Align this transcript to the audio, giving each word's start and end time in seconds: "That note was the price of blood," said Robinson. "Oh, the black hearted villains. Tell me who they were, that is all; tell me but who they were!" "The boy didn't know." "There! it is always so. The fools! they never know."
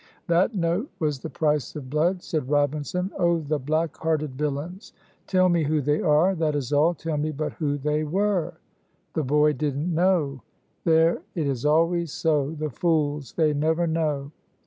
"That 0.25 0.55
note 0.55 0.89
was 0.97 1.19
the 1.19 1.29
price 1.29 1.75
of 1.75 1.91
blood," 1.91 2.23
said 2.23 2.49
Robinson. 2.49 3.11
"Oh, 3.19 3.41
the 3.41 3.59
black 3.59 3.95
hearted 3.97 4.31
villains. 4.33 4.93
Tell 5.27 5.47
me 5.47 5.63
who 5.65 5.79
they 5.79 5.99
were, 6.01 6.33
that 6.33 6.55
is 6.55 6.73
all; 6.73 6.95
tell 6.95 7.17
me 7.17 7.31
but 7.31 7.53
who 7.53 7.77
they 7.77 8.03
were!" 8.03 8.55
"The 9.13 9.21
boy 9.23 9.53
didn't 9.53 9.93
know." 9.93 10.41
"There! 10.85 11.21
it 11.35 11.45
is 11.45 11.67
always 11.67 12.11
so. 12.11 12.49
The 12.57 12.71
fools! 12.71 13.33
they 13.33 13.53
never 13.53 13.85
know." 13.85 14.31